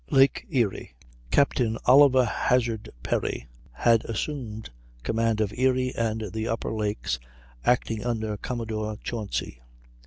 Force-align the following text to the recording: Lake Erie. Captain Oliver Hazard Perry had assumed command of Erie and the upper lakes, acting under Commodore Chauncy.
Lake 0.09 0.47
Erie. 0.49 0.95
Captain 1.29 1.77
Oliver 1.85 2.25
Hazard 2.25 2.89
Perry 3.03 3.45
had 3.71 4.03
assumed 4.05 4.71
command 5.03 5.39
of 5.39 5.53
Erie 5.55 5.93
and 5.95 6.31
the 6.33 6.47
upper 6.47 6.73
lakes, 6.73 7.19
acting 7.65 8.03
under 8.03 8.35
Commodore 8.37 8.97
Chauncy. 9.03 9.61